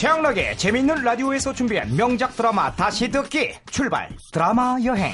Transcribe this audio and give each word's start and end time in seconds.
최양락의 0.00 0.56
재밌는 0.56 1.04
라디오에서 1.04 1.52
준비한 1.52 1.94
명작 1.94 2.34
드라마 2.34 2.74
다시 2.74 3.10
듣기 3.10 3.52
출발. 3.70 4.08
드라마 4.32 4.78
여행. 4.82 5.12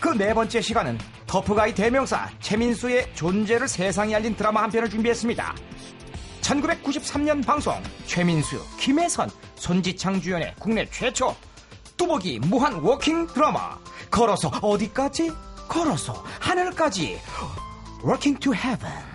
그 0.00 0.08
네 0.16 0.32
번째 0.32 0.58
시간은 0.58 0.96
터프가이 1.26 1.74
대명사 1.74 2.30
최민수의 2.40 3.14
존재를 3.14 3.68
세상에 3.68 4.14
알린 4.14 4.34
드라마 4.34 4.62
한 4.62 4.70
편을 4.70 4.88
준비했습니다. 4.88 5.54
1993년 6.40 7.44
방송 7.44 7.74
최민수, 8.06 8.58
김혜선, 8.80 9.28
손지창 9.56 10.18
주연의 10.18 10.54
국내 10.58 10.86
최초 10.88 11.36
뚜벅이 11.98 12.38
무한 12.38 12.76
워킹 12.80 13.26
드라마. 13.26 13.76
걸어서 14.10 14.48
어디까지? 14.62 15.30
걸어서 15.68 16.24
하늘까지. 16.40 17.20
Walking 18.02 18.40
to 18.40 18.54
Heaven 18.54 19.11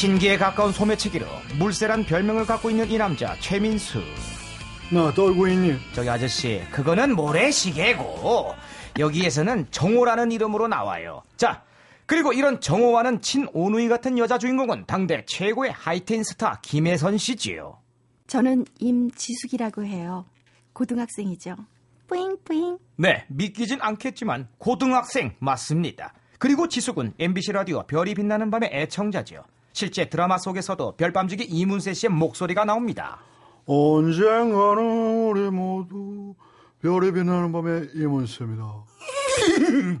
신기에 0.00 0.38
가까운 0.38 0.72
소매치기로 0.72 1.26
물세란 1.58 2.06
별명을 2.06 2.46
갖고 2.46 2.70
있는 2.70 2.90
이 2.90 2.96
남자 2.96 3.38
최민수 3.38 4.00
나 4.90 5.12
떨고 5.12 5.46
있니? 5.46 5.76
저기 5.92 6.08
아저씨 6.08 6.62
그거는 6.70 7.14
모래시계고 7.14 8.54
여기에서는 8.98 9.66
정호라는 9.70 10.32
이름으로 10.32 10.68
나와요 10.68 11.22
자 11.36 11.64
그리고 12.06 12.32
이런 12.32 12.62
정호와는 12.62 13.20
친오누이 13.20 13.88
같은 13.90 14.16
여자 14.16 14.38
주인공은 14.38 14.86
당대 14.86 15.22
최고의 15.26 15.72
하이틴 15.72 16.24
스타 16.24 16.60
김혜선 16.62 17.18
씨지요 17.18 17.78
저는 18.26 18.64
임지숙이라고 18.78 19.84
해요. 19.84 20.24
고등학생이죠. 20.72 21.56
뿌잉뿌잉. 22.06 22.78
네 22.96 23.26
믿기진 23.28 23.82
않겠지만 23.82 24.48
고등학생 24.56 25.34
맞습니다 25.40 26.14
그리고 26.38 26.68
지숙은 26.68 27.12
MBC 27.18 27.52
라디오 27.52 27.82
별이 27.86 28.14
빛나는 28.14 28.50
밤의 28.50 28.70
애청자지요 28.72 29.44
실제 29.72 30.08
드라마 30.08 30.38
속에서도 30.38 30.96
별밤지기 30.96 31.44
이문세 31.44 31.94
씨의 31.94 32.10
목소리가 32.10 32.64
나옵니다 32.64 33.20
언젠가는 33.66 35.28
우리 35.30 35.50
모두 35.50 36.34
별이 36.82 37.12
빛나는 37.12 37.52
밤에 37.52 37.88
이문세입니다. 37.94 38.84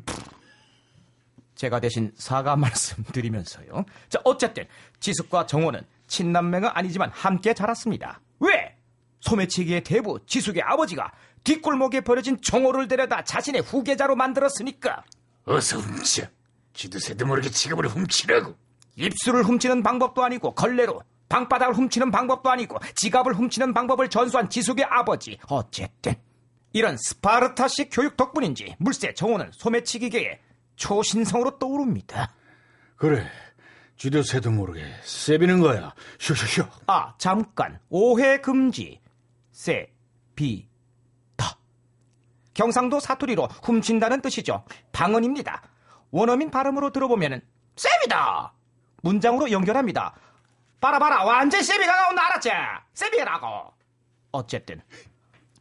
제가 1.54 1.78
대신 1.78 2.10
사과 2.16 2.56
말씀 2.56 3.04
드리면서요. 3.04 3.84
자, 4.08 4.18
어쨌든 4.24 4.64
지숙과 4.98 5.44
정호는 5.44 5.82
친남매가 6.06 6.78
아니지만 6.78 7.10
함께 7.12 7.52
자랐습니다. 7.52 8.20
왜? 8.40 8.76
소매치기의 9.20 9.84
대부 9.84 10.18
지숙의 10.24 10.62
아버지가 10.62 11.12
뒷골목에 11.44 12.00
버려진 12.00 12.40
정호를 12.40 12.88
데려다 12.88 13.22
자신의 13.24 13.60
후계자로 13.60 14.16
만들었으니까 14.16 15.04
어서 15.44 15.78
훔쳐. 15.78 16.26
쥐도 16.72 16.98
새도 16.98 17.26
모르게 17.26 17.50
지갑을 17.50 17.88
훔치라고. 17.88 18.54
입술을 19.00 19.42
훔치는 19.42 19.82
방법도 19.82 20.22
아니고 20.22 20.54
걸레로 20.54 21.02
방바닥을 21.28 21.74
훔치는 21.74 22.10
방법도 22.10 22.50
아니고 22.50 22.78
지갑을 22.94 23.34
훔치는 23.34 23.72
방법을 23.72 24.10
전수한 24.10 24.50
지숙의 24.50 24.84
아버지. 24.84 25.38
어쨌든 25.48 26.14
이런 26.72 26.96
스파르타식 26.98 27.88
교육 27.92 28.16
덕분인지 28.16 28.76
물세 28.78 29.14
정호는 29.14 29.50
소매치기계의 29.52 30.40
초신성으로 30.76 31.58
떠오릅니다. 31.58 32.34
그래, 32.96 33.26
쥐도 33.96 34.22
새도 34.22 34.50
모르게 34.50 34.84
세비는 35.02 35.60
거야. 35.60 35.94
쇼쇼쇼. 36.18 36.64
아, 36.86 37.14
잠깐. 37.18 37.78
오해 37.88 38.40
금지. 38.40 39.00
세, 39.52 39.92
비, 40.34 40.68
다. 41.36 41.56
경상도 42.54 42.98
사투리로 42.98 43.46
훔친다는 43.62 44.20
뜻이죠. 44.22 44.64
방언입니다. 44.92 45.62
원어민 46.10 46.50
발음으로 46.50 46.90
들어보면 46.90 47.32
은 47.34 47.40
셉이다. 47.76 48.54
문장으로 49.02 49.50
연결합니다. 49.50 50.14
봐라 50.80 50.98
봐라 50.98 51.24
완전 51.24 51.62
셉이가 51.62 51.94
나온다 51.94 52.26
알았지? 52.26 52.50
셉이라고. 52.94 53.72
어쨌든 54.32 54.80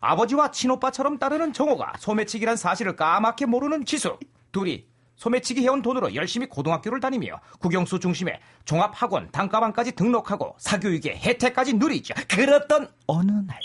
아버지와 0.02 0.52
친오빠처럼 0.52 1.18
따르는 1.20 1.52
정호가 1.54 1.94
소매치기란 2.00 2.56
사실을 2.56 2.96
까맣게 2.96 3.46
모르는 3.46 3.86
지수. 3.86 4.18
둘이 4.52 4.88
소매치기 5.18 5.62
해온 5.62 5.82
돈으로 5.82 6.16
열심히 6.16 6.48
고등학교를 6.48 7.02
다니며 7.02 7.42
국영수 7.60 8.00
중심의 8.00 8.40
종합학원 8.64 9.30
단과반까지 9.32 9.92
등록하고 9.92 10.56
사교육의 10.58 11.18
혜택까지 11.18 11.74
누리죠. 11.74 12.14
그랬던 12.30 12.90
어느 13.08 13.32
날. 13.32 13.60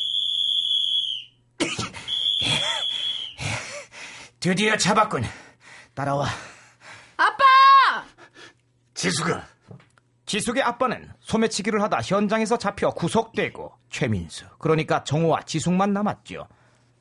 드디어 4.41 4.77
잡았군. 4.77 5.23
따라와. 5.95 6.27
아빠! 7.17 7.45
지수가 8.95 9.47
지숙의 10.27 10.63
아빠는 10.63 11.11
소매치기를 11.21 11.83
하다 11.83 12.01
현장에서 12.01 12.57
잡혀 12.57 12.91
구속되고 12.91 13.73
최민수 13.91 14.47
그러니까 14.59 15.05
정호와 15.05 15.43
지숙만 15.43 15.93
남았죠. 15.93 16.49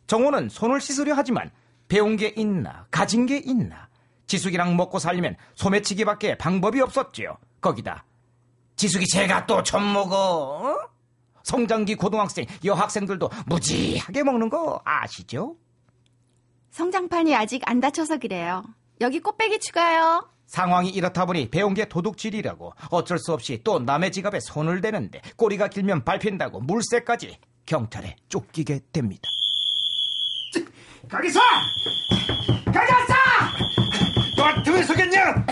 정호는 0.07 0.49
손을 0.49 0.81
씻으려 0.81 1.13
하지만 1.15 1.49
배운 1.87 2.17
게 2.17 2.33
있나 2.35 2.85
가진 2.91 3.25
게 3.25 3.37
있나 3.37 3.87
지숙이랑 4.27 4.75
먹고 4.75 4.99
살려면 4.99 5.35
소매치기밖에 5.55 6.37
방법이 6.37 6.81
없었지요. 6.81 7.37
거기다 7.61 8.05
지숙이 8.75 9.07
제가 9.07 9.45
또좀 9.45 9.93
먹어. 9.93 10.17
어? 10.17 10.89
성장기 11.43 11.95
고등학생 11.95 12.45
여학생들도 12.63 13.29
무지하게 13.45 14.23
먹는 14.23 14.49
거 14.49 14.81
아시죠? 14.83 15.55
성장판이 16.71 17.35
아직 17.35 17.61
안 17.65 17.79
닫혀서 17.79 18.17
그래요. 18.17 18.63
여기 19.01 19.19
꽃배기 19.19 19.59
추가요. 19.59 20.32
상황이 20.45 20.89
이렇다 20.89 21.25
보니 21.25 21.49
배운 21.49 21.73
게 21.73 21.85
도둑질이라고 21.85 22.73
어쩔 22.91 23.17
수 23.17 23.33
없이 23.33 23.61
또 23.63 23.79
남의 23.79 24.11
지갑에 24.11 24.39
손을 24.39 24.81
대는데 24.81 25.21
꼬리가 25.35 25.67
길면 25.69 26.03
밟힌다고 26.03 26.59
물새까지 26.61 27.37
경찰에 27.65 28.15
쫓기게 28.29 28.81
됩니다. 28.91 29.29
가기사! 31.09 31.39
가기사! 32.65 33.15
너 34.37 34.63
등에 34.63 34.83
서겠냐? 34.83 35.45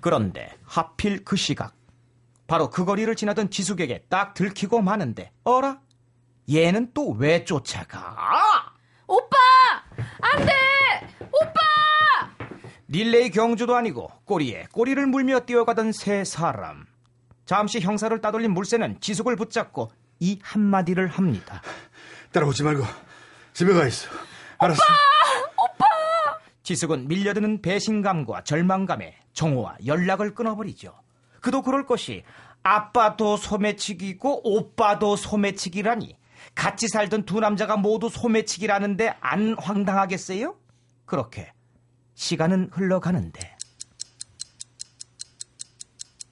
그런데 0.00 0.54
하필 0.64 1.24
그 1.24 1.36
시각 1.36 1.74
바로 2.46 2.70
그 2.70 2.84
거리를 2.84 3.14
지나던 3.14 3.50
지숙에게 3.50 4.04
딱 4.08 4.34
들키고 4.34 4.80
마는데 4.80 5.32
어라? 5.44 5.80
얘는 6.50 6.92
또 6.94 7.10
왜 7.12 7.44
쫓아가? 7.44 8.16
오빠! 9.06 9.36
안 10.20 10.46
돼! 10.46 10.52
오빠! 11.30 11.67
릴레이 12.88 13.30
경주도 13.30 13.76
아니고 13.76 14.10
꼬리에 14.24 14.66
꼬리를 14.72 15.06
물며 15.06 15.40
뛰어가던 15.40 15.92
세 15.92 16.24
사람. 16.24 16.86
잠시 17.44 17.80
형사를 17.80 18.18
따돌린 18.20 18.52
물새는 18.52 19.00
지숙을 19.00 19.36
붙잡고 19.36 19.90
이 20.20 20.38
한마디를 20.42 21.08
합니다. 21.08 21.62
따라오지 22.32 22.62
말고 22.62 22.84
집에 23.52 23.72
가 23.74 23.86
있어. 23.86 24.08
알았어. 24.58 24.80
지숙은 26.62 27.08
밀려드는 27.08 27.62
배신감과 27.62 28.44
절망감에 28.44 29.16
정호와 29.32 29.76
연락을 29.86 30.34
끊어버리죠. 30.34 30.94
그도 31.40 31.62
그럴 31.62 31.86
것이 31.86 32.24
아빠도 32.62 33.36
소매치기고 33.36 34.56
오빠도 34.56 35.16
소매치기라니 35.16 36.16
같이 36.54 36.88
살던 36.88 37.24
두 37.24 37.40
남자가 37.40 37.76
모두 37.76 38.08
소매치기라는데 38.08 39.16
안 39.20 39.56
황당하겠어요? 39.58 40.56
그렇게 41.06 41.52
시간은 42.18 42.70
흘러가는데 42.72 43.56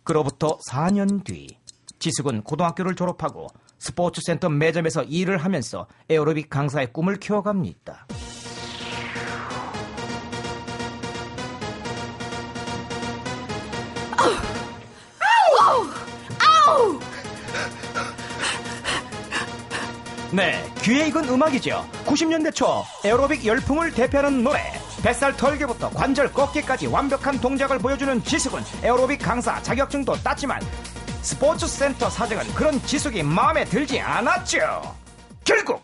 그로부터 0.03 0.59
4년 0.69 1.25
뒤 1.25 1.59
지숙은 2.01 2.43
고등학교를 2.43 2.97
졸업하고 2.97 3.47
스포츠센터 3.79 4.49
매점에서 4.49 5.05
일을 5.05 5.39
하면서 5.39 5.87
에어로빅 6.11 6.51
강사의 6.51 6.93
꿈을 6.93 7.21
키워갑니다. 7.21 8.09
네, 20.33 20.65
귀에 20.83 21.07
익은 21.07 21.29
음악이죠. 21.29 21.89
90년대 22.05 22.53
초 22.53 22.83
에어로빅 23.05 23.47
열풍을 23.47 23.93
대표하는 23.93 24.43
노래. 24.43 24.76
뱃살 25.03 25.37
털기부터 25.37 25.91
관절 25.91 26.33
꺾기까지 26.33 26.87
완벽한 26.89 27.41
동작을 27.41 27.79
보여주는 27.79 28.23
지숙은 28.25 28.61
에어로빅 28.83 29.21
강사 29.21 29.61
자격증도 29.63 30.15
땄지만 30.17 30.61
스포츠 31.23 31.67
센터 31.67 32.09
사장은 32.09 32.55
그런 32.55 32.81
지숙이 32.83 33.23
마음에 33.23 33.65
들지 33.65 34.01
않았죠. 34.01 34.97
결국 35.45 35.83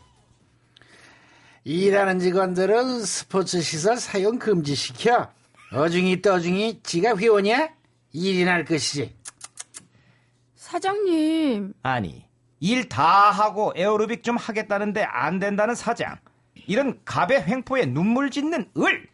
일하는 1.65 2.19
직원들은 2.19 3.05
스포츠 3.05 3.61
시설 3.61 3.97
사용 3.97 4.39
금지시켜. 4.39 5.29
어중이 5.73 6.21
떠중이 6.23 6.81
지가 6.83 7.17
회원이야? 7.17 7.69
일이나 8.13 8.53
할 8.53 8.65
것이지. 8.65 9.17
사장님, 10.57 11.73
아니 11.83 12.27
일 12.61 12.89
다 12.89 13.31
하고 13.31 13.73
에어로빅 13.77 14.23
좀 14.23 14.37
하겠다는데 14.37 15.03
안 15.05 15.39
된다는 15.39 15.75
사장. 15.75 16.17
이런 16.67 17.01
갑의 17.05 17.45
횡포에 17.47 17.87
눈물 17.87 18.31
짓는 18.31 18.71
을. 18.79 19.09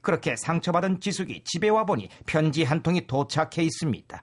그렇게 0.00 0.36
상처받은 0.36 1.00
지숙이 1.00 1.42
집에 1.44 1.68
와보니 1.68 2.08
편지 2.26 2.62
한 2.62 2.82
통이 2.82 3.06
도착해 3.06 3.62
있습니다. 3.62 4.22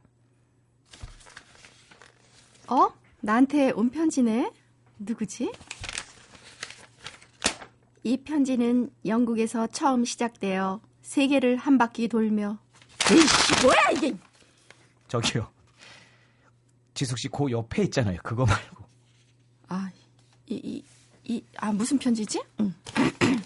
어? 2.69 2.89
나한테 3.21 3.71
온 3.71 3.89
편지네? 3.89 4.51
누구지? 4.99 5.51
이 8.03 8.17
편지는 8.17 8.89
영국에서 9.05 9.67
처음 9.67 10.05
시작되어 10.05 10.81
세계를 11.01 11.57
한 11.57 11.77
바퀴 11.77 12.07
돌며 12.07 12.57
에이씨 13.11 13.65
뭐야 13.65 13.89
이게 13.95 14.17
저기요. 15.07 15.51
지숙 16.93 17.17
씨 17.19 17.27
그 17.27 17.51
옆에 17.51 17.83
있잖아요. 17.83 18.19
그거 18.23 18.45
말고. 18.45 18.83
아, 19.67 19.89
이, 20.47 20.55
이, 20.55 20.83
이, 21.25 21.43
아, 21.57 21.71
무슨 21.71 21.97
편지지? 21.97 22.41
응. 22.59 22.73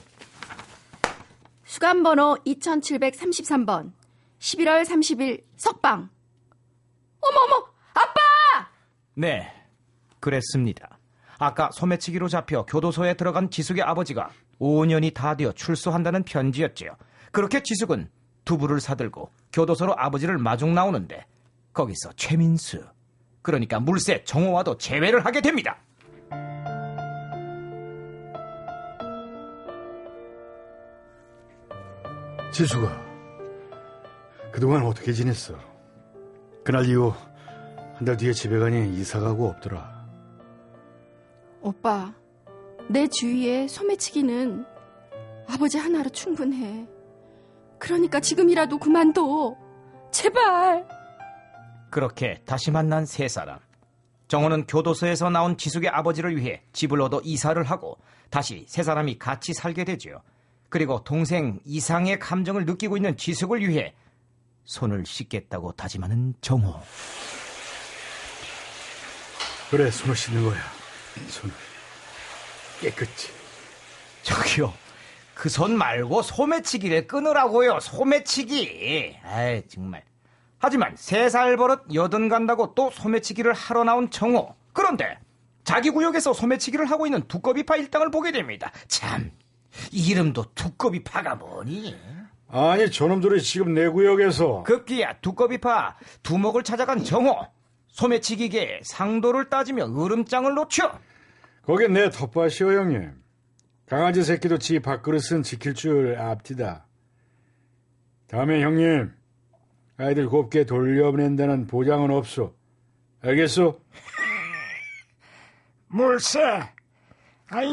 수감번호 1.65 2.37
2733번, 2.45 3.91
11월 4.39 4.85
30일 4.85 5.43
석방. 5.57 6.09
어머어머, 7.19 7.67
아빠! 7.93 8.69
네, 9.13 9.51
그랬습니다. 10.19 10.97
아까 11.39 11.69
소매치기로 11.71 12.27
잡혀 12.29 12.65
교도소에 12.65 13.13
들어간 13.13 13.49
지숙의 13.51 13.83
아버지가 13.83 14.31
5년이 14.59 15.13
다 15.13 15.35
되어 15.35 15.51
출소한다는 15.51 16.23
편지였지요. 16.23 16.95
그렇게 17.31 17.61
지숙은 17.61 18.09
두부를 18.43 18.79
사들고 18.79 19.29
교도소로 19.53 19.93
아버지를 19.97 20.37
마중 20.37 20.73
나오는데 20.73 21.25
거기서 21.73 22.13
최민수, 22.15 22.83
그러니까 23.43 23.79
물새 23.79 24.23
정호와도 24.23 24.77
재회를 24.77 25.25
하게 25.25 25.41
됩니다. 25.41 25.77
지수가 32.51 33.05
그동안 34.51 34.83
어떻게 34.85 35.11
지냈어? 35.13 35.53
그날 36.63 36.85
이후 36.85 37.13
한 37.95 38.05
달 38.05 38.15
뒤에 38.15 38.31
집에 38.31 38.59
가니 38.59 38.93
이사 38.99 39.19
가고 39.19 39.47
없더라. 39.49 40.05
오빠, 41.61 42.13
내 42.87 43.07
주위에 43.07 43.67
소매치기는 43.67 44.63
아버지 45.49 45.79
하나로 45.79 46.09
충분해. 46.11 46.87
그러니까 47.79 48.19
지금이라도 48.19 48.77
그만둬. 48.77 49.57
제발. 50.11 50.87
그렇게 51.89 52.39
다시 52.45 52.69
만난 52.69 53.05
세 53.07 53.27
사람. 53.27 53.57
정호는 54.27 54.67
교도소에서 54.67 55.31
나온 55.31 55.57
지숙의 55.57 55.89
아버지를 55.89 56.37
위해 56.37 56.61
집을 56.73 57.01
얻어 57.01 57.19
이사를 57.23 57.61
하고 57.63 57.97
다시 58.29 58.65
세 58.67 58.83
사람이 58.83 59.17
같이 59.17 59.53
살게 59.53 59.85
되지요. 59.85 60.21
그리고 60.69 61.03
동생 61.03 61.59
이상의 61.65 62.19
감정을 62.19 62.65
느끼고 62.65 62.97
있는 62.97 63.15
지숙을 63.17 63.67
위해 63.67 63.93
손을 64.65 65.05
씻겠다고 65.05 65.71
다짐하는 65.73 66.33
정호. 66.41 66.79
그래, 69.69 69.91
손을 69.91 70.15
씻는 70.15 70.43
거야. 70.43 70.59
손을. 71.29 71.53
깨끗이. 72.81 73.29
저기요. 74.23 74.73
그 75.33 75.49
손 75.49 75.77
말고 75.77 76.21
소매치기를 76.23 77.07
끊으라고요. 77.07 77.79
소매치기. 77.79 79.17
아이 79.23 79.61
정말. 79.67 80.03
하지만 80.59 80.95
세 80.95 81.29
살 81.29 81.55
버릇 81.57 81.83
여든 81.93 82.27
간다고 82.29 82.73
또 82.73 82.89
소매치기를 82.91 83.53
하러 83.53 83.83
나온 83.83 84.09
정호. 84.09 84.55
그런데 84.73 85.17
자기 85.63 85.89
구역에서 85.91 86.33
소매치기를 86.33 86.89
하고 86.89 87.05
있는 87.05 87.21
두꺼비파 87.27 87.75
일당을 87.75 88.09
보게 88.09 88.31
됩니다. 88.31 88.71
참. 88.87 89.31
이름도 89.91 90.53
두꺼비 90.55 91.03
파가 91.03 91.35
뭐니? 91.35 91.95
아니, 92.49 92.89
저놈들이 92.89 93.41
지금 93.41 93.73
내 93.73 93.89
구역에서 93.89 94.63
급기야 94.63 95.19
두꺼비 95.21 95.57
파 95.57 95.97
두목을 96.23 96.63
찾아간 96.63 97.03
정호. 97.03 97.35
소매치기계 97.89 98.81
상도를 98.83 99.49
따지며 99.49 99.87
으름장을 99.87 100.53
놓쳐. 100.53 100.99
거긴 101.63 101.93
내 101.93 102.09
텃밭이요, 102.09 102.79
형님. 102.79 103.11
강아지 103.87 104.23
새끼도 104.23 104.59
지 104.59 104.79
밥그릇은 104.79 105.43
지킬 105.43 105.73
줄 105.73 106.17
압디다. 106.17 106.85
다음에 108.27 108.61
형님, 108.61 109.11
아이들 109.97 110.27
곱게 110.29 110.65
돌려보낸다는 110.65 111.67
보장은 111.67 112.11
없어. 112.11 112.53
알겠어? 113.21 113.79
물새. 115.87 116.39
아이, 117.49 117.67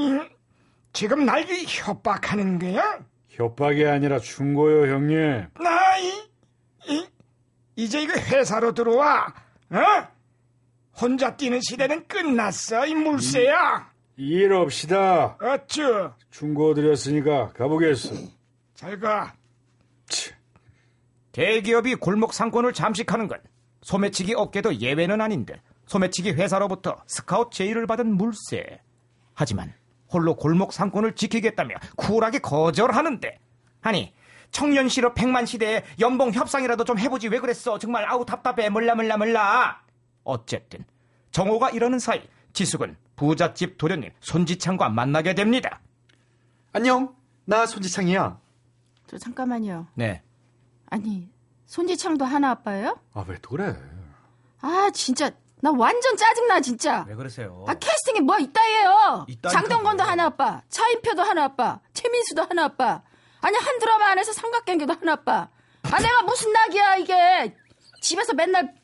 지금 0.95 1.27
날이 1.27 1.65
협박하는 1.67 2.59
거야? 2.59 3.01
협박이 3.29 3.85
아니라 3.85 4.21
충고요, 4.21 4.95
형님. 4.95 5.49
나 5.61 5.99
이, 5.99 6.13
이, 6.87 7.07
이제 7.75 8.01
이거 8.01 8.13
회사로 8.15 8.73
들어와. 8.73 9.27
어? 9.71 9.79
혼자 10.99 11.37
뛰는 11.37 11.61
시대는 11.61 12.07
끝났어, 12.07 12.87
이 12.87 12.95
물새야. 12.95 13.93
일 14.17 14.53
없이다. 14.53 15.39
어쭈, 15.41 16.13
충고 16.31 16.73
드렸으니까 16.75 17.49
가보겠어. 17.55 18.15
잘 18.77 19.01
가. 19.01 19.35
치, 20.09 20.31
대기업이 21.33 21.97
골목 21.97 22.33
상권을 22.33 22.73
잠식하는 22.73 23.27
건 23.27 23.41
소매치기 23.83 24.35
업계도 24.35 24.77
예외는 24.77 25.21
아닌데 25.21 25.61
소매치기 25.87 26.35
회사로부터 26.35 27.03
스카웃 27.09 27.51
제의를 27.51 27.89
받은 27.89 28.17
물새. 28.17 28.81
하지만 29.35 29.75
홀로 30.15 30.37
골목 30.37 30.73
상권을 30.73 31.15
지키겠다며 31.17 31.75
쿨하게 31.97 32.39
거절하는데 32.39 33.39
아니 33.83 34.15
청년 34.51 34.89
실업 34.89 35.15
백만 35.15 35.45
시대에 35.45 35.83
연봉 36.01 36.33
협상이라도 36.33 36.85
좀 36.85 36.99
해보지 36.99 37.29
왜 37.29 37.41
그랬어 37.41 37.79
정말 37.79 38.05
아우 38.09 38.25
답답해 38.25 38.71
몰라 38.71 38.95
몰라 38.95 39.17
몰라 39.17 39.83
어쨌든 40.23 40.85
정호가 41.33 41.71
이러는 41.71 41.99
사이 41.99 42.23
지숙은 42.53 42.97
부잣집 43.17 43.77
도련님 43.77 44.11
손지창과 44.21 44.89
만나게 44.89 45.35
됩니다 45.35 45.81
안녕. 46.73 47.15
나 47.47 47.67
손지창이야. 47.67 48.41
저 49.07 49.19
잠깐만요. 49.19 49.87
네 49.95 50.23
아니, 50.87 51.29
손지창도 51.67 52.25
하나 52.25 52.51
아빠예요? 52.51 52.99
아, 53.13 53.25
왜또 53.29 53.51
그래? 53.51 53.77
아, 54.61 54.91
진짜. 54.95 55.31
나 55.65 55.71
완전 55.71 56.15
짜증나, 56.15 56.61
진짜. 56.61 57.07
왜 57.09 57.15
그러세요? 57.15 57.65
아, 57.67 57.73
캐스팅에 57.73 58.21
뭐 58.21 58.39
있다예요. 58.39 59.27
장동건도. 59.51 60.03
하나 60.05 60.27
아빠, 60.27 60.61
차인표도 60.69 61.23
하나 61.23 61.45
아빠, 61.45 61.81
최민수도 61.95 62.43
하나 62.43 62.65
아빠. 62.65 63.01
아니, 63.41 63.57
한 63.57 63.79
드라마 63.79 64.09
안에서 64.11 64.35
삼각관계도 64.35 64.93
하나 65.01 65.13
아빠. 65.13 65.49
아, 65.91 65.99
내가 66.01 66.21
무슨 66.23 66.53
낙이야, 66.53 66.97
이게. 66.97 67.57
집에서 68.03 68.35
맨날 68.35 68.75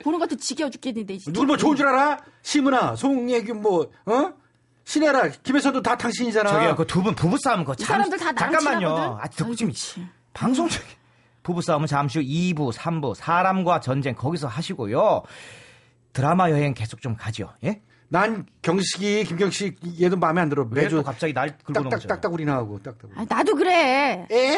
보는 0.00 0.18
것도 0.18 0.36
지겨워 0.36 0.68
죽겠는데. 0.68 1.18
진짜. 1.18 1.30
누굴 1.32 1.46
뭐 1.46 1.56
좋은 1.56 1.76
줄 1.76 1.86
알아? 1.86 2.18
시문아, 2.42 2.96
송혜균 2.96 3.62
뭐, 3.62 3.88
어? 4.06 4.32
신혜라, 4.84 5.28
김혜선도 5.44 5.80
다 5.82 5.96
당신이잖아. 5.96 6.50
저기요, 6.50 6.74
그 6.74 6.86
두 6.86 7.02
분 7.04 7.14
부부싸움 7.14 7.60
그거 7.60 7.74
이 7.74 7.84
잠, 7.84 7.86
사람들 8.04 8.18
다 8.18 8.32
잠깐만요. 8.34 9.18
아, 9.22 9.28
듣고 9.28 9.54
참. 9.54 9.70
방송 10.34 10.68
중에 10.68 10.82
부부싸움은 11.44 11.86
잠시 11.86 12.18
후 12.18 12.24
2부, 12.24 12.72
3부 12.72 13.14
사람과 13.14 13.78
전쟁 13.78 14.16
거기서 14.16 14.48
하시고요. 14.48 15.22
드라마 16.16 16.48
여행 16.50 16.72
계속 16.72 17.02
좀 17.02 17.14
가죠. 17.14 17.52
예? 17.62 17.82
난 18.08 18.46
경식이, 18.62 19.24
김경식, 19.24 19.78
얘도 20.00 20.16
마음에 20.16 20.40
안 20.40 20.48
들어. 20.48 20.66
왜 20.70 20.84
매주 20.84 20.96
또 20.96 21.02
갑자기 21.02 21.34
날 21.34 21.58
긁고 21.58 21.74
딱딱, 21.74 21.82
넘어져요? 21.84 22.08
딱딱우리나 22.08 22.54
하고, 22.54 22.80
딱딱. 22.82 23.10
아, 23.16 23.26
나도 23.28 23.54
그래. 23.54 24.26
에, 24.30 24.54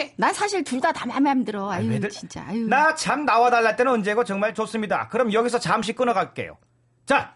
에. 0.00 0.14
나 0.16 0.32
사실 0.32 0.64
둘다다 0.64 1.04
마음에 1.04 1.28
안 1.28 1.44
들어. 1.44 1.70
아유, 1.70 1.90
왜들- 1.90 2.08
진짜. 2.08 2.42
아유. 2.46 2.66
나참 2.66 3.26
나와 3.26 3.50
달랄 3.50 3.76
때는 3.76 3.92
언제고 3.92 4.24
정말 4.24 4.54
좋습니다. 4.54 5.08
그럼 5.08 5.30
여기서 5.34 5.58
잠시 5.58 5.92
끊어갈게요. 5.92 6.56
자, 7.04 7.34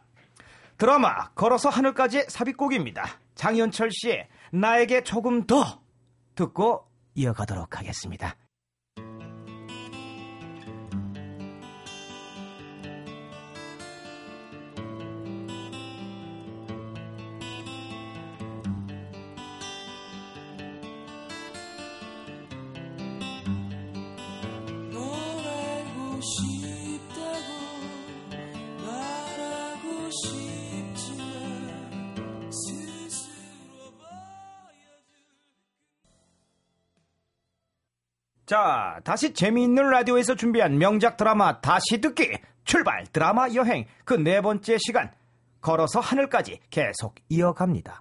드라마 0.78 1.28
걸어서 1.34 1.68
하늘까지의 1.68 2.26
삽입곡입니다. 2.28 3.04
장현철 3.34 3.90
씨의 3.92 4.28
나에게 4.52 5.02
조금 5.02 5.46
더 5.46 5.82
듣고 6.36 6.86
이어가도록 7.16 7.76
하겠습니다. 7.78 8.34
자, 38.48 38.98
다시 39.04 39.34
재미있는 39.34 39.90
라디오에서 39.90 40.34
준비한 40.34 40.78
명작 40.78 41.18
드라마 41.18 41.60
다시 41.60 42.00
듣기 42.00 42.32
출발 42.64 43.04
드라마 43.12 43.46
여행 43.54 43.84
그 44.06 44.14
네 44.14 44.40
번째 44.40 44.78
시간 44.78 45.10
걸어서 45.60 46.00
하늘까지 46.00 46.58
계속 46.70 47.14
이어갑니다. 47.28 48.00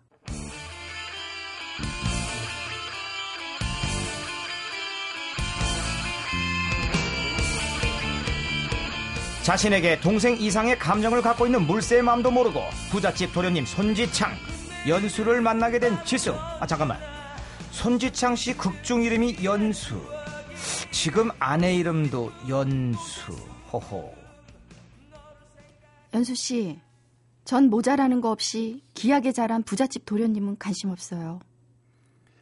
자신에게 9.44 10.00
동생 10.02 10.36
이상의 10.38 10.78
감정을 10.80 11.22
갖고 11.22 11.46
있는 11.46 11.66
물새의 11.68 12.02
마음도 12.04 12.32
모르고 12.32 12.62
부잣집 12.92 13.34
도련님 13.34 13.66
손지창 13.66 14.32
연수를 14.88 15.42
만나게 15.42 15.80
된 15.80 15.98
지수. 16.06 16.34
아 16.34 16.66
잠깐만. 16.66 16.98
손지창 17.72 18.36
씨 18.36 18.56
극중 18.56 19.04
이름이 19.04 19.38
연수. 19.44 20.02
지금 20.92 21.30
아내 21.40 21.76
이름도 21.76 22.32
연수 22.50 23.32
호호 23.72 24.14
연수 26.14 26.36
씨, 26.36 26.80
전 27.44 27.70
모자라는 27.70 28.22
거 28.22 28.32
없이 28.32 28.82
귀하게 28.94 29.32
자란 29.32 29.62
부잣집 29.64 30.06
도련님은 30.06 30.58
관심 30.58 30.90
없어요. 30.90 31.40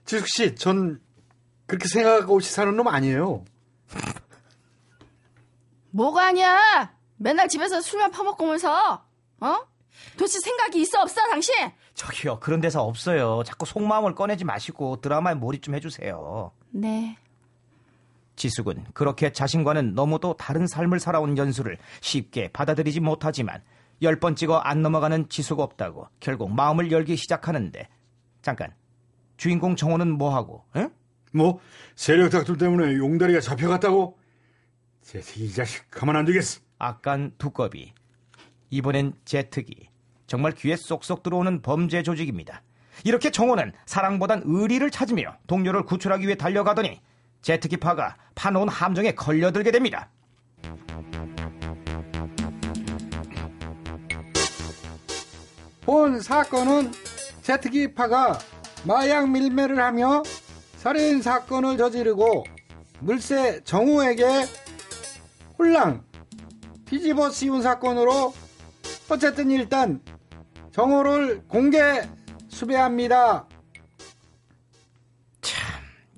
지숙 0.06 0.28
씨, 0.28 0.56
전 0.56 1.02
그렇게 1.66 1.88
생각하고 1.88 2.36
없이 2.36 2.52
사는 2.54 2.76
놈 2.76 2.88
아니에요. 2.88 3.44
뭐가 5.92 6.28
아니야? 6.28 6.94
맨날 7.18 7.48
집에서 7.48 7.82
술만 7.82 8.12
퍼먹고면서, 8.12 9.04
어? 9.42 9.56
도대체 10.18 10.40
생각이 10.40 10.82
있어 10.82 11.02
없어 11.02 11.22
당신? 11.30 11.54
저기요 11.94 12.40
그런 12.40 12.60
데서 12.60 12.84
없어요 12.84 13.44
자꾸 13.46 13.66
속마음을 13.66 14.16
꺼내지 14.16 14.44
마시고 14.44 15.00
드라마에 15.02 15.36
몰입 15.36 15.64
좀 15.64 15.76
해주세요 15.76 16.52
네. 16.72 17.18
지숙은 18.36 18.86
그렇게 18.94 19.32
자신과는 19.32 19.94
너무도 19.96 20.36
다른 20.38 20.68
삶을 20.68 21.00
살아온 21.00 21.38
연수를 21.38 21.78
쉽게 22.02 22.50
받아들이지 22.50 23.00
못하지만 23.00 23.62
열 24.02 24.20
번 24.20 24.36
찍어 24.36 24.58
안 24.58 24.82
넘어가는 24.82 25.30
지수가 25.30 25.64
없다고 25.64 26.08
결국 26.20 26.52
마음을 26.52 26.92
열기 26.92 27.16
시작하는데 27.16 27.88
잠깐 28.42 28.74
주인공 29.38 29.76
정호는 29.76 30.12
뭐하고 30.18 30.64
응? 30.76 30.90
뭐 31.34 31.60
세력 31.96 32.30
다툼 32.30 32.58
때문에 32.58 32.96
용다리가 32.98 33.40
잡혀갔다고? 33.40 34.18
제이 35.02 35.52
자식 35.52 35.90
가만 35.92 36.16
안 36.16 36.26
두겠어. 36.26 36.62
악간 36.78 37.32
두꺼비 37.38 37.94
이번엔 38.70 39.14
제특이 39.24 39.90
정말 40.28 40.52
귀에 40.54 40.76
쏙쏙 40.76 41.24
들어오는 41.24 41.62
범죄 41.62 42.04
조직입니다 42.04 42.64
이렇게 43.04 43.30
정호는 43.32 43.72
사랑보단 43.86 44.42
의리를 44.46 44.90
찾으며 44.92 45.38
동료를 45.48 45.84
구출하기 45.84 46.26
위해 46.26 46.36
달려가더니 46.36 47.00
제특기파가 47.46 48.16
파놓은 48.34 48.68
함정에 48.70 49.12
걸려들게 49.12 49.70
됩니다 49.70 50.10
본 55.82 56.20
사건은 56.20 56.92
제트기파가 57.44 58.40
마약 58.84 59.30
밀매를 59.30 59.80
하며 59.80 60.24
살인 60.78 61.22
사건을 61.22 61.78
저지르고 61.78 62.46
물새 63.00 63.62
정우에게 63.64 64.26
홀랑 65.60 66.04
뒤집어 66.86 67.30
씌운 67.30 67.62
사건으로 67.62 68.34
어쨌든 69.08 69.52
일단 69.52 70.02
정우를 70.72 71.44
공개 71.48 72.10
수배합니다. 72.48 73.48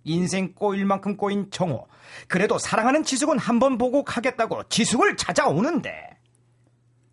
인생 0.07 0.53
꼬일 0.53 0.85
만큼 0.85 1.15
꼬인 1.17 1.49
정호. 1.51 1.87
그래도 2.27 2.57
사랑하는 2.57 3.03
지숙은 3.03 3.37
한 3.37 3.59
번 3.59 3.77
보고 3.77 4.03
가겠다고 4.03 4.63
지숙을 4.69 5.17
찾아오는데 5.17 6.17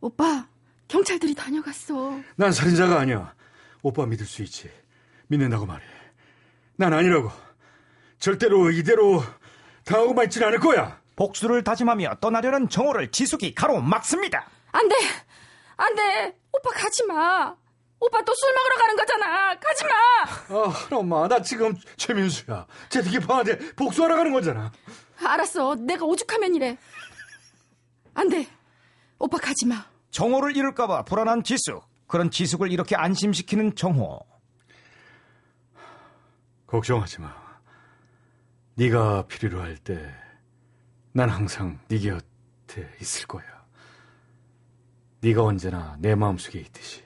오빠, 0.01 0.47
경찰들이 0.89 1.35
다녀갔어. 1.35 2.21
난 2.37 2.53
살인자가 2.53 3.01
아니야. 3.01 3.35
오빠 3.83 4.05
믿을 4.07 4.27
수 4.27 4.43
있지. 4.43 4.71
믿는다고 5.29 5.65
말해. 5.67 5.83
난 6.77 6.93
아니라고. 6.93 7.31
절대로 8.19 8.71
이대로 8.71 9.23
당하고만 9.85 10.27
있지는 10.27 10.49
않을 10.49 10.61
거야. 10.61 11.01
복수를 11.17 11.65
다짐하며 11.65 12.17
떠나려는 12.21 12.69
정호를 12.69 13.11
지숙이 13.11 13.55
가로막습니다. 13.55 14.47
안 14.73 14.89
돼! 14.89 14.95
안 15.77 15.95
돼! 15.95 16.37
오빠 16.53 16.71
가지 16.71 17.05
마! 17.07 17.55
오빠 18.07 18.23
또 18.23 18.35
술 18.35 18.53
먹으러 18.55 18.77
가는 18.77 18.97
거잖아! 18.97 19.55
가지 19.59 19.85
마! 19.85 20.59
아, 20.59 20.97
엄마, 20.99 21.27
나 21.29 21.41
지금 21.41 21.75
최민수야. 21.97 22.67
제트기파한테 22.91 23.75
복수하러 23.75 24.17
가는 24.17 24.33
거잖아. 24.33 24.71
알았어. 25.25 25.75
내가 25.77 26.05
오죽하면 26.05 26.55
이래. 26.55 26.77
안 28.15 28.29
돼. 28.29 28.47
오빠 29.19 29.39
가지 29.39 29.67
마. 29.67 29.87
정호를 30.11 30.57
잃을까봐 30.57 31.05
불안한 31.05 31.45
지숙. 31.45 31.83
그런 32.07 32.31
지숙을 32.31 32.71
이렇게 32.71 32.95
안심시키는 32.97 33.75
정호. 33.75 34.21
걱정하지 36.67 37.21
마. 37.21 37.35
네가 38.75 39.27
필요로 39.29 39.61
할 39.63 39.77
때 39.79 40.13
난 41.17 41.29
항상 41.31 41.79
네 41.87 41.99
곁에 42.01 42.91
있을 43.01 43.29
거야. 43.29 43.45
네가 45.21 45.45
언제나 45.45 45.97
내 46.01 46.17
마음속에 46.17 46.59
있듯이. 46.59 47.04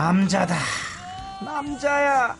남자다. 0.00 0.54
남자야. 1.42 2.36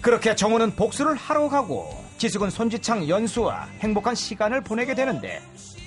그렇게 0.00 0.34
정호는 0.34 0.74
복수를 0.74 1.14
하러 1.14 1.48
가고 1.48 1.88
지숙은 2.18 2.50
손지창 2.50 3.08
연수와 3.08 3.66
행복한 3.78 4.16
시간을 4.16 4.62
보내게 4.64 4.96
되는데 4.96 5.40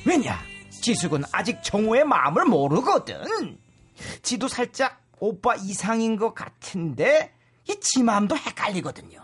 왜냐? 0.05 0.39
지숙은 0.69 1.23
아직 1.33 1.61
정호의 1.61 2.05
마음을 2.05 2.45
모르거든. 2.45 3.57
지도 4.21 4.47
살짝 4.47 5.01
오빠 5.19 5.55
이상인 5.55 6.15
것 6.15 6.33
같은데 6.33 7.33
이 7.67 7.75
지 7.81 8.01
마음도 8.03 8.37
헷갈리거든요. 8.37 9.19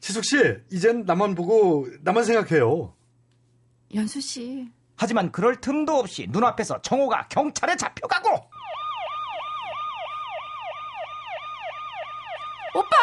지숙 0.00 0.24
씨, 0.24 0.36
이젠 0.72 1.04
나만 1.04 1.34
보고 1.34 1.86
나만 2.00 2.24
생각해요. 2.24 2.94
연수 3.94 4.20
씨. 4.22 4.66
하지만 4.96 5.30
그럴 5.32 5.60
틈도 5.60 5.98
없이 5.98 6.26
눈앞에서 6.30 6.80
정호가 6.80 7.28
경찰에 7.28 7.76
잡혀가고 7.76 8.30
오빠! 12.74 12.96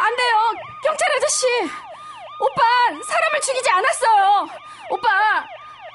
안 0.00 0.16
돼요! 0.16 0.34
경찰 0.82 1.08
아저씨! 1.24 1.46
오빠! 2.38 3.02
사람을 3.02 3.40
죽이지 3.40 3.70
않았어요! 3.70 4.42
오빠! 4.90 5.08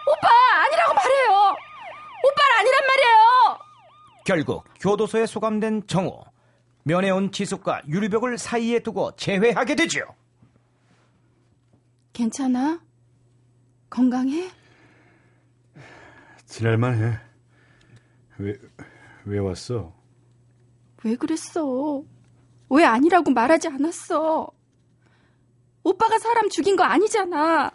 오빠! 0.08 0.30
아니라고 0.66 0.94
말해요! 0.96 1.56
오빠는 2.24 2.58
아니란 2.60 2.88
말이에요! 2.88 3.60
결국 4.26 4.66
교도소에 4.80 5.28
소감된 5.28 5.86
정호 5.88 6.24
면회 6.84 7.12
온 7.12 7.32
지숙과 7.32 7.84
유리벽을 7.88 8.38
사이에 8.40 8.80
두고 8.80 9.16
재회하게 9.16 9.76
되죠. 9.76 10.00
괜찮아? 12.14 12.82
건강해? 13.90 14.50
지낼만 16.46 17.04
해. 17.04 17.20
왜, 18.40 18.56
왜 19.26 19.40
왔어? 19.40 19.94
왜 21.04 21.16
그랬어? 21.16 22.04
왜 22.70 22.84
아니라고 22.84 23.32
말하지 23.32 23.68
않았어? 23.68 24.59
오빠가 25.84 26.20
사람 26.20 26.50
죽인 26.50 26.76
거 26.76 26.84
아니잖아. 26.84 27.72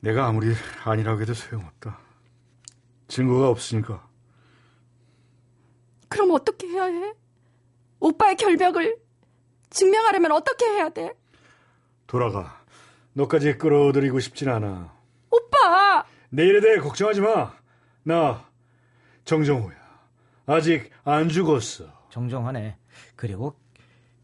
내가 0.00 0.26
아무리 0.26 0.54
아니라고 0.84 1.20
해도 1.22 1.34
소용없다. 1.34 1.98
증거가 3.08 3.48
없으니까. 3.48 4.06
그럼 6.08 6.30
어떻게 6.32 6.66
해야 6.68 6.84
해? 6.84 7.14
오빠의 8.00 8.36
결벽을 8.36 8.96
증명하려면 9.70 10.32
어떻게 10.32 10.66
해야 10.66 10.88
돼? 10.88 11.12
돌아가. 12.06 12.62
너까지 13.14 13.56
끌어들이고 13.58 14.20
싶진 14.20 14.48
않아. 14.48 14.94
오빠! 15.30 16.04
내일에 16.30 16.60
대해 16.60 16.78
걱정하지 16.78 17.20
마. 17.20 17.56
나 18.02 18.48
정정호야. 19.24 19.74
아직 20.46 20.90
안 21.04 21.28
죽었어. 21.28 21.86
정정하네. 22.10 22.76
그리고 23.16 23.58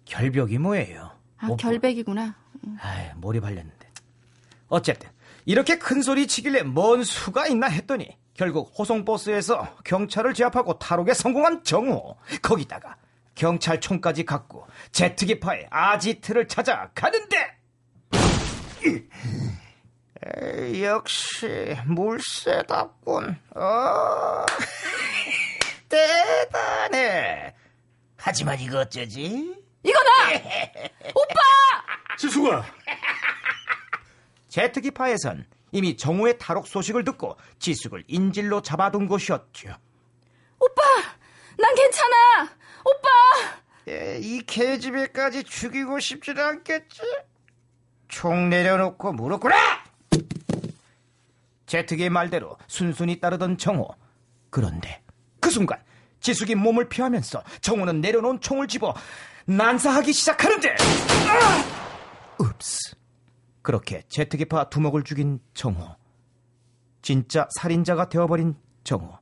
결벽이 0.05 0.59
뭐예요? 0.59 1.19
아, 1.41 1.47
못- 1.47 1.57
결백이구나. 1.57 2.35
아이, 2.81 3.11
몰입하렸는데. 3.17 3.89
어쨌든 4.69 5.09
이렇게 5.47 5.79
큰 5.79 6.03
소리 6.03 6.27
치길래 6.27 6.63
뭔 6.63 7.03
수가 7.03 7.47
있나 7.49 7.67
했더니 7.67 8.17
결국 8.35 8.73
호송버스에서 8.79 9.77
경찰을 9.85 10.35
제압하고 10.35 10.79
탈옥에 10.79 11.15
성공한 11.15 11.65
정호. 11.65 12.17
거기다가 12.43 12.97
경찰총까지 13.35 14.25
갖고 14.25 14.67
제트기파의 14.93 15.67
아지트를 15.71 16.47
찾아가는데 16.49 17.59
에이, 20.43 20.85
역시 20.85 21.77
물새답군. 21.87 23.37
어, 23.57 24.45
대단해. 25.89 27.55
하지만 28.17 28.61
이거 28.61 28.81
어쩌지? 28.81 29.55
이거다! 29.83 30.11
오빠! 31.15 32.17
지수가 32.19 32.65
제트기파에선 34.49 35.47
이미 35.73 35.97
정우의 35.97 36.39
탈옥 36.39 36.67
소식을 36.67 37.05
듣고 37.05 37.37
지숙을 37.59 38.05
인질로 38.09 38.63
잡아둔 38.63 39.07
것이었죠. 39.09 39.77
오빠! 40.59 40.83
난 41.59 41.75
괜찮아! 41.75 42.43
오빠! 42.85 43.09
에, 43.89 44.19
이 44.21 44.43
계집애까지 44.43 45.45
죽이고 45.45 45.99
싶지 46.01 46.33
않겠지? 46.33 47.01
총 48.09 48.51
내려놓고 48.51 49.13
무릎 49.13 49.41
꿇어! 49.41 49.55
제특의 51.67 52.11
말대로 52.11 52.59
순순히 52.67 53.21
따르던 53.21 53.57
정호. 53.57 53.89
그런데 54.51 55.03
그 55.39 55.51
순간 55.51 55.81
지숙이 56.19 56.57
몸을 56.57 56.89
피하면서 56.89 57.45
정호는 57.61 58.01
내려놓은 58.01 58.41
총을 58.41 58.67
집어 58.67 58.93
난사하기 59.57 60.13
시작하는데 60.13 60.77
아! 61.29 62.41
읍스 62.41 62.95
그렇게 63.63 64.03
제특의파 64.09 64.71
두목을 64.71 65.03
죽인 65.03 65.41
정호 65.55 65.97
진짜 67.03 67.49
살인자가 67.59 68.09
되어버린 68.09 68.55
정호 68.85 69.19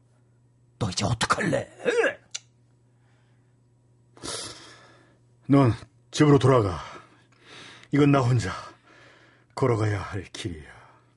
너 0.79 0.91
이제 0.91 1.07
어떡할래? 1.07 1.69
넌 5.47 5.73
집으로 6.11 6.39
돌아가. 6.39 6.79
이건 7.91 8.13
나 8.13 8.21
혼자 8.21 8.53
걸어가야 9.55 9.99
할 9.99 10.23
길이야. 10.25 10.71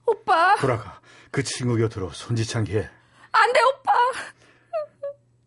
오빠, 0.06 0.56
돌아가. 0.56 1.00
그 1.32 1.44
친구 1.44 1.76
곁으로 1.76 2.10
손짓창게 2.12 2.80
해. 2.80 2.90
안 3.34 3.54
돼, 3.54 3.60
오빠. 3.62 3.92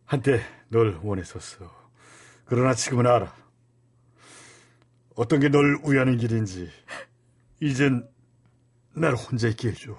한때 0.05 0.45
널 0.69 1.01
원했었어. 1.03 1.69
그러나 2.45 2.75
지금은 2.75 3.07
알아. 3.07 3.44
어떤 5.15 5.41
게널 5.41 5.79
위하는 5.87 6.17
길인지. 6.17 6.71
이젠 7.61 8.09
날 8.95 9.15
혼자 9.15 9.49
있게 9.49 9.69
해줘. 9.69 9.97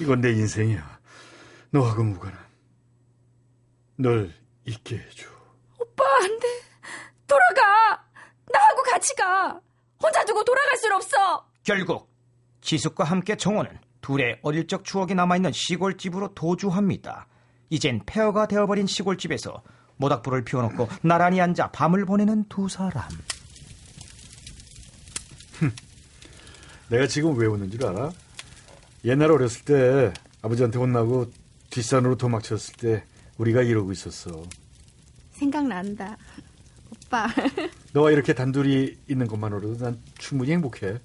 이건 0.00 0.20
내 0.20 0.30
인생이야. 0.32 0.98
너하고 1.70 2.02
무관한. 2.02 2.38
널 3.96 4.32
있게 4.66 4.98
해줘. 4.98 5.28
오빠, 5.78 6.04
안 6.22 6.38
돼. 6.38 6.46
돌아가. 7.26 8.04
나하고 8.52 8.82
같이 8.82 9.14
가. 9.14 9.60
혼자 10.02 10.24
두고 10.24 10.44
돌아갈 10.44 10.76
순 10.76 10.92
없어. 10.92 11.46
결국 11.62 12.12
지숙과 12.60 13.04
함께 13.04 13.36
정호는 13.36 13.78
둘의 14.02 14.40
어릴 14.42 14.66
적 14.66 14.84
추억이 14.84 15.14
남아있는 15.14 15.52
시골집으로 15.52 16.34
도주합니다. 16.34 17.26
이젠 17.70 18.02
폐허가 18.04 18.46
되어버린 18.46 18.86
시골집에서 18.86 19.62
모닥불을 19.96 20.44
피워놓고 20.44 20.88
나란히 21.02 21.40
앉아 21.40 21.70
밤을 21.70 22.04
보내는 22.04 22.44
두 22.48 22.68
사람. 22.68 23.08
내가 26.88 27.06
지금 27.06 27.36
왜 27.38 27.46
웃는 27.46 27.70
줄 27.70 27.84
알아? 27.84 28.12
옛날 29.04 29.30
어렸을 29.30 29.64
때 29.64 30.12
아버지한테 30.42 30.78
혼나고 30.78 31.30
뒷산으로 31.70 32.16
도망쳤을 32.16 32.74
때 32.76 33.04
우리가 33.38 33.62
이러고 33.62 33.92
있었어. 33.92 34.44
생각난다. 35.32 36.16
오빠. 36.90 37.28
너와 37.92 38.10
이렇게 38.10 38.32
단둘이 38.32 38.98
있는 39.08 39.26
것만으로도 39.26 39.84
난 39.84 40.00
충분히 40.18 40.52
행복해. 40.52 40.98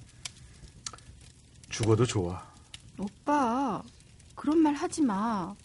죽어도 1.69 2.05
좋아. 2.05 2.47
오빠, 2.97 3.81
그런 4.35 4.59
말 4.59 4.73
하지 4.73 5.01
마. 5.01 5.55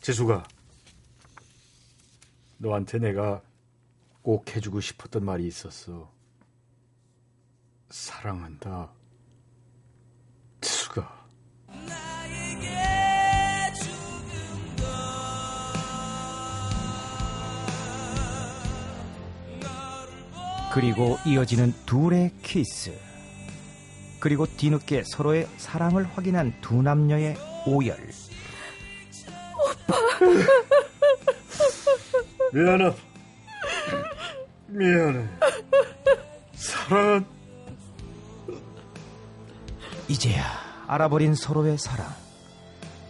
재수가 0.00 0.44
너한테 2.58 2.98
내가 2.98 3.40
꼭 4.22 4.54
해주고 4.54 4.80
싶었던 4.80 5.24
말이 5.24 5.46
있었어. 5.46 6.10
사랑한다. 7.90 8.88
재수가 10.60 11.20
그리고 20.72 21.18
이어지는 21.26 21.74
둘의 21.84 22.32
키스. 22.42 22.96
그리고 24.20 24.46
뒤늦게 24.46 25.02
서로의 25.04 25.48
사랑을 25.56 26.04
확인한 26.04 26.54
두 26.60 26.80
남녀의 26.80 27.36
오열. 27.66 27.96
미안해. 32.52 32.94
미안해. 34.68 35.28
사랑 36.54 37.24
이제야 40.10 40.44
알아버린 40.88 41.36
서로의 41.36 41.78
사랑. 41.78 42.04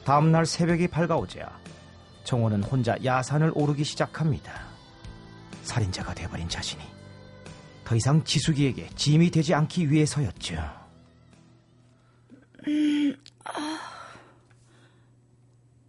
다음날 0.05 0.45
새벽이 0.45 0.89
밝아오자 0.89 1.51
정호는 2.25 2.63
혼자 2.63 2.95
야산을 3.03 3.53
오르기 3.55 3.85
시작합니다. 3.85 4.53
살인자가 5.63 6.13
되어버린 6.13 6.47
자신이 6.47 6.83
더 7.85 7.97
이상 7.97 8.23
지숙이에게 8.23 8.91
짐이 8.97 9.31
되지 9.31 9.55
않기 9.55 9.91
위해서였죠. 9.91 10.57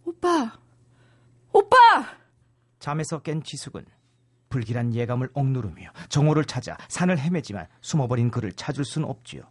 오빠. 0.06 0.58
오빠! 1.52 1.76
잠에서 2.78 3.18
깬 3.20 3.42
지숙은 3.42 3.84
불길한 4.48 4.94
예감을 4.94 5.28
억누르며 5.34 5.90
정호를 6.08 6.46
찾아 6.46 6.78
산을 6.88 7.18
헤매지만 7.18 7.66
숨어버린 7.82 8.30
그를 8.30 8.50
찾을 8.52 8.86
순 8.86 9.04
없지요. 9.04 9.42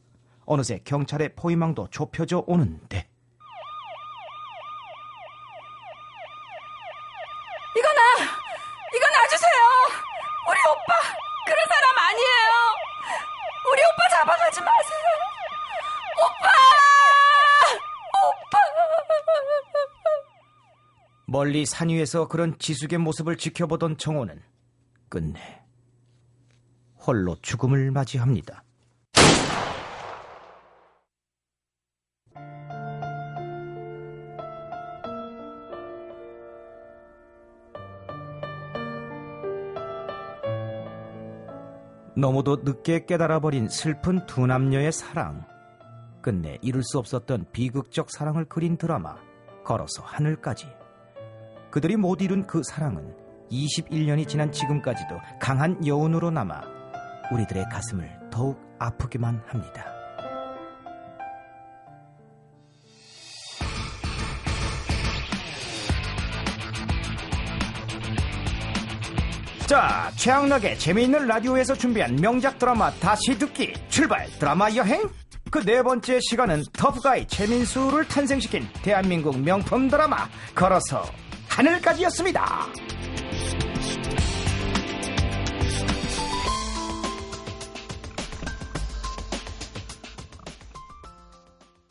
어느새 0.52 0.80
경찰의 0.84 1.34
포위망도 1.38 1.88
좁혀져 1.92 2.44
오는데 2.46 3.08
이거 7.78 7.88
나! 7.94 8.02
이거 8.94 9.06
놔주세요! 9.16 9.62
우리 10.50 10.60
오빠! 10.60 10.94
그런 11.46 11.68
사람 11.70 11.98
아니에요! 12.00 12.52
우리 13.72 13.82
오빠 13.82 14.10
잡아가지 14.10 14.60
마세요! 14.60 15.00
오빠! 16.18 16.50
오빠! 18.28 18.60
멀리 21.28 21.66
산 21.66 21.88
위에서 21.88 22.28
그런 22.28 22.60
지숙의 22.60 23.00
모습을 23.00 23.38
지켜보던 23.38 24.00
정호는 24.00 24.44
끝내 25.08 25.64
홀로 26.98 27.38
죽음을 27.42 27.92
맞이합니다. 27.92 28.66
너무도 42.22 42.58
늦게 42.64 43.06
깨달아버린 43.08 43.68
슬픈 43.68 44.28
두 44.28 44.46
남녀의 44.46 44.92
사랑. 44.92 45.44
끝내 46.22 46.60
이룰 46.62 46.84
수 46.84 47.00
없었던 47.00 47.48
비극적 47.52 48.12
사랑을 48.12 48.46
그린 48.46 48.78
드라마 48.78 49.16
걸어서 49.66 50.04
하늘까지. 50.04 50.68
그들이 51.72 51.96
못 51.96 52.22
이룬 52.22 52.46
그 52.46 52.62
사랑은 52.64 53.16
21년이 53.50 54.28
지난 54.28 54.52
지금까지도 54.52 55.20
강한 55.40 55.86
여운으로 55.86 56.30
남아 56.30 56.62
우리들의 57.34 57.66
가슴을 57.72 58.30
더욱 58.30 58.62
아프기만 58.78 59.42
합니다. 59.48 59.91
자, 69.72 70.12
최양락의 70.18 70.78
재미있는 70.80 71.28
라디오에서 71.28 71.76
준비한 71.76 72.14
명작 72.18 72.60
드라마 72.60 72.92
다시 72.96 73.40
듣기 73.40 73.72
출발 73.88 74.28
드라마 74.32 74.70
여행 74.76 75.02
그 75.50 75.60
네 75.60 75.82
번째 75.82 76.20
시간은 76.20 76.64
터프가이 76.74 77.26
최민수를 77.28 78.06
탄생시킨 78.06 78.68
대한민국 78.82 79.40
명품 79.40 79.90
드라마 79.90 80.28
걸어서 80.54 81.06
하늘까지였습니다. 81.48 82.68